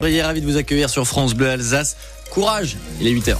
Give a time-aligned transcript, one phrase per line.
[0.00, 1.96] Soyez ravi de vous accueillir sur France Bleu Alsace.
[2.30, 3.36] Courage, il est 8h.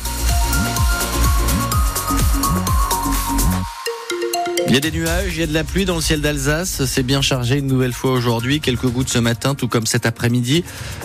[4.67, 6.85] Il y a des nuages, il y a de la pluie dans le ciel d'Alsace.
[6.85, 8.61] C'est bien chargé une nouvelle fois aujourd'hui.
[8.61, 10.65] Quelques gouttes ce matin, tout comme cet après-midi.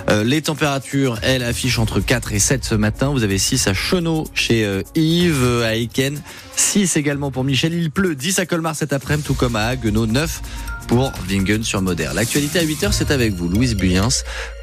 [0.10, 3.10] Euh, les températures, elles, affichent entre 4 et 7 ce matin.
[3.10, 6.20] Vous avez 6 à Chenot chez euh, Yves, à Aiken.
[6.56, 7.74] 6 également pour Michel.
[7.74, 10.06] Il pleut 10 à Colmar cet après-midi, tout comme à Haguenau.
[10.06, 10.42] 9
[10.88, 12.10] pour Wingen sur Moder.
[12.14, 14.10] L'actualité à 8h, c'est avec vous, Louise Buyens.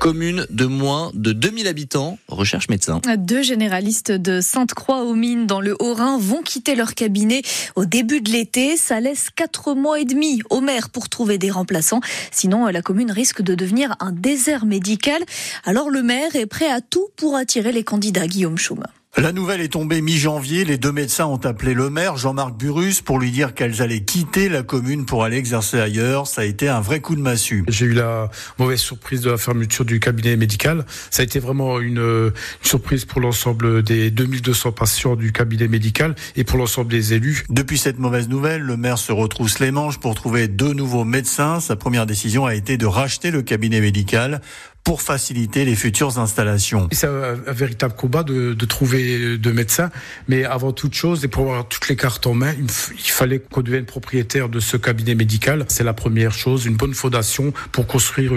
[0.01, 3.01] Commune de moins de 2000 habitants, recherche médecin.
[3.19, 7.43] Deux généralistes de Sainte-Croix-aux-Mines dans le Haut-Rhin vont quitter leur cabinet
[7.75, 8.77] au début de l'été.
[8.77, 12.01] Ça laisse 4 mois et demi au maire pour trouver des remplaçants.
[12.31, 15.23] Sinon, la commune risque de devenir un désert médical.
[15.65, 18.83] Alors le maire est prêt à tout pour attirer les candidats, Guillaume Schum.
[19.17, 20.65] La nouvelle est tombée mi-janvier.
[20.65, 24.49] Les deux médecins ont appelé le maire, Jean-Marc Burus, pour lui dire qu'elles allaient quitter
[24.49, 26.29] la commune pour aller exercer ailleurs.
[26.29, 27.65] Ça a été un vrai coup de massue.
[27.67, 30.87] J'ai eu la mauvaise surprise de la fermeture du cabinet médical.
[31.11, 36.15] Ça a été vraiment une, une surprise pour l'ensemble des 2200 patients du cabinet médical
[36.37, 37.45] et pour l'ensemble des élus.
[37.51, 41.59] Depuis cette mauvaise nouvelle, le maire se retrousse les manches pour trouver deux nouveaux médecins.
[41.59, 44.41] Sa première décision a été de racheter le cabinet médical
[44.85, 46.89] pour faciliter les futures installations.
[46.93, 49.91] C'est un, un, véritable combat de, de trouver de médecins,
[50.29, 53.39] mais avant toute chose, et pour avoir toutes les cartes en main, il, il fallait
[53.39, 55.65] qu'on devienne propriétaire de ce cabinet médical.
[55.69, 58.33] C'est la première chose, une bonne fondation pour construire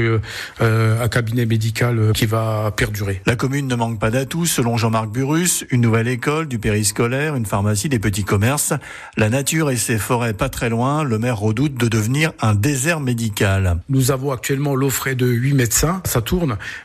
[0.61, 3.21] euh, un cabinet médical qui va perdurer.
[3.25, 7.45] La commune ne manque pas d'atouts, selon Jean-Marc Burus, une nouvelle école, du périscolaire, une
[7.45, 8.73] pharmacie, des petits commerces.
[9.17, 12.99] La nature et ses forêts pas très loin, le maire redoute de devenir un désert
[12.99, 13.79] médical.
[13.89, 16.01] Nous avons actuellement l'offre de 8 médecins.
[16.05, 16.32] Ça tourne,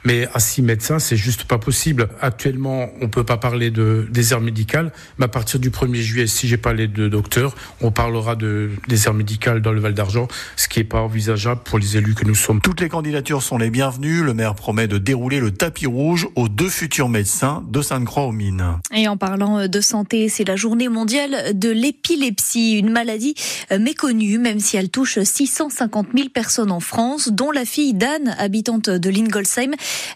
[0.04, 2.08] mais à six médecins, c'est juste pas possible.
[2.20, 6.48] Actuellement, on peut pas parler de désert médical, mais à partir du 1er juillet, si
[6.48, 10.80] j'ai parlé de docteur, on parlera de désert médical dans le Val d'Argent, ce qui
[10.80, 12.60] est pas envisageable pour les élus que nous sommes.
[12.60, 14.22] Toutes les candidatures sont les bienvenues.
[14.22, 18.78] Le maire promet de dérouler le tapis rouge aux deux futurs médecins de Sainte-Croix-aux-Mines.
[18.94, 23.34] Et en parlant de santé, c'est la journée mondiale de l'épilepsie, une maladie
[23.78, 28.90] méconnue, même si elle touche 650 000 personnes en France, dont la fille d'Anne, habitante
[28.90, 29.10] de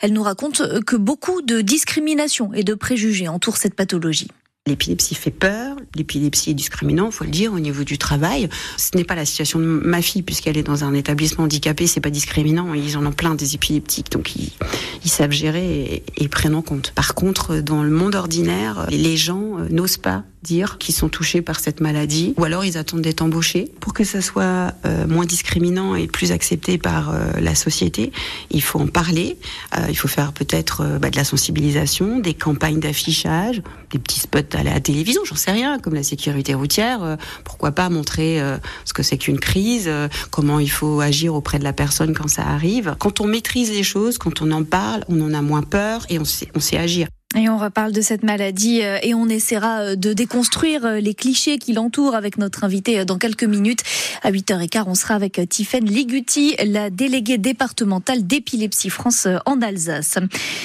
[0.01, 4.29] Elle nous raconte que beaucoup de discrimination et de préjugés entourent cette pathologie.
[4.65, 8.49] L'épilepsie fait peur, l'épilepsie est discriminant, faut le dire, au niveau du travail.
[8.77, 12.01] Ce n'est pas la situation de ma fille, puisqu'elle est dans un établissement handicapé, c'est
[12.01, 16.55] pas discriminant, ils en ont plein des épileptiques, donc ils, savent gérer et, et, prennent
[16.55, 16.93] en compte.
[16.95, 21.61] Par contre, dans le monde ordinaire, les gens n'osent pas dire qu'ils sont touchés par
[21.61, 23.71] cette maladie, ou alors ils attendent d'être embauchés.
[23.81, 28.13] Pour que ça soit euh, moins discriminant et plus accepté par euh, la société,
[28.51, 29.39] il faut en parler,
[29.77, 34.57] euh, il faut faire peut-être bah, de la sensibilisation, des campagnes d'affichage, des petits spots
[34.57, 38.41] à la télévision, j'en sais rien, comme la sécurité routière, pourquoi pas montrer
[38.85, 39.91] ce que c'est qu'une crise,
[40.31, 42.97] comment il faut agir auprès de la personne quand ça arrive.
[42.99, 46.19] Quand on maîtrise les choses, quand on en parle, on en a moins peur et
[46.19, 47.09] on sait, on sait agir.
[47.35, 52.15] Et on reparle de cette maladie et on essaiera de déconstruire les clichés qui l'entourent
[52.15, 53.81] avec notre invité dans quelques minutes.
[54.23, 60.19] À 8h15, on sera avec Tiffaine Liguti, la déléguée départementale d'épilepsie France en Alsace.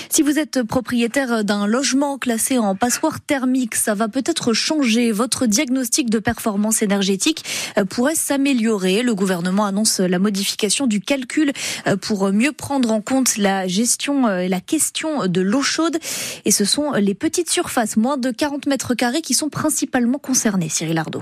[0.10, 5.14] Si vous êtes propriétaire d'un logement classé en passoire thermique, ça va peut-être changer.
[5.14, 7.46] Votre diagnostic de performance énergétique
[7.90, 9.04] pourrait s'améliorer.
[9.04, 11.54] Le gouvernement annonce la modification du calcul
[12.02, 15.98] pour mieux prendre en compte la gestion et la question de l'eau chaude.
[16.44, 20.70] Et ce sont les petites surfaces, moins de 40 mètres carrés, qui sont principalement concernées,
[20.70, 21.22] Cyril Ardo.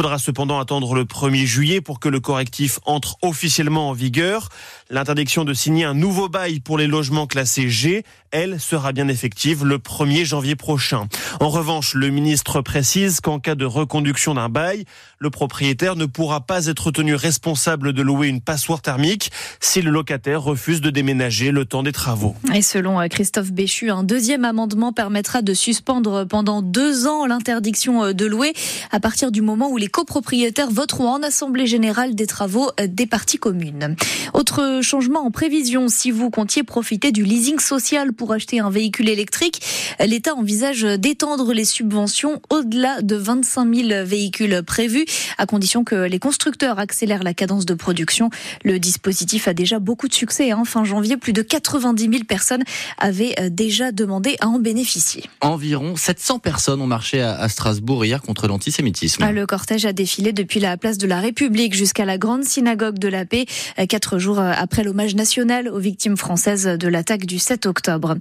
[0.01, 4.49] faudra cependant attendre le 1er juillet pour que le correctif entre officiellement en vigueur.
[4.93, 9.63] L'interdiction de signer un nouveau bail pour les logements classés G, elle, sera bien effective
[9.63, 11.07] le 1er janvier prochain.
[11.39, 14.83] En revanche, le ministre précise qu'en cas de reconduction d'un bail,
[15.17, 19.31] le propriétaire ne pourra pas être tenu responsable de louer une passoire thermique
[19.61, 22.35] si le locataire refuse de déménager le temps des travaux.
[22.53, 28.25] Et selon Christophe Béchu, un deuxième amendement permettra de suspendre pendant deux ans l'interdiction de
[28.25, 28.53] louer
[28.91, 33.37] à partir du moment où les copropriétaires voteront en Assemblée générale des travaux des parties
[33.37, 33.95] communes.
[34.33, 35.87] Autre de changement en prévision.
[35.89, 39.61] Si vous comptiez profiter du leasing social pour acheter un véhicule électrique,
[39.99, 45.05] l'État envisage d'étendre les subventions au-delà de 25 000 véhicules prévus,
[45.37, 48.31] à condition que les constructeurs accélèrent la cadence de production.
[48.63, 50.49] Le dispositif a déjà beaucoup de succès.
[50.49, 50.63] Hein.
[50.65, 52.63] Fin janvier, plus de 90 000 personnes
[52.97, 55.25] avaient euh, déjà demandé à en bénéficier.
[55.41, 59.21] Environ 700 personnes ont marché à Strasbourg hier contre l'antisémitisme.
[59.23, 62.97] Ah, le cortège a défilé depuis la place de la République jusqu'à la grande synagogue
[62.97, 63.45] de la paix,
[63.77, 68.15] euh, quatre jours euh, après l'hommage national aux victimes françaises de l'attaque du 7 octobre.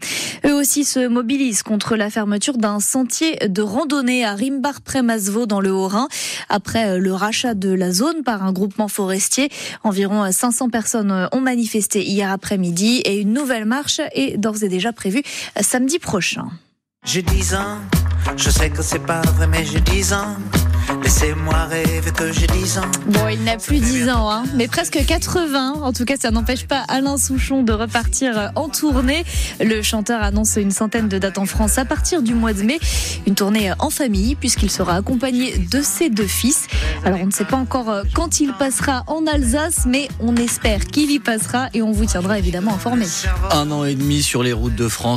[0.44, 5.72] Eux aussi se mobilisent contre la fermeture d'un sentier de randonnée à Rimbar-près-Masvaux dans le
[5.72, 6.08] Haut-Rhin.
[6.48, 9.48] Après le rachat de la zone par un groupement forestier,
[9.84, 14.92] environ 500 personnes ont manifesté hier après-midi et une nouvelle marche est d'ores et déjà
[14.92, 15.22] prévue
[15.60, 16.48] samedi prochain.
[17.04, 17.78] J'ai 10 ans,
[18.36, 20.36] je sais que c'est pas vrai, mais j'ai 10 ans.
[21.02, 22.90] Laissez-moi rêver que j'ai 10 ans.
[23.06, 25.74] Bon, il n'a plus 10 ans, hein, mais presque 80.
[25.82, 29.24] En tout cas, ça n'empêche pas Alain Souchon de repartir en tournée.
[29.60, 32.78] Le chanteur annonce une centaine de dates en France à partir du mois de mai.
[33.26, 36.66] Une tournée en famille, puisqu'il sera accompagné de ses deux fils.
[37.04, 41.10] Alors, on ne sait pas encore quand il passera en Alsace, mais on espère qu'il
[41.10, 43.06] y passera et on vous tiendra évidemment informé.
[43.50, 45.10] Un an et demi sur les routes de France.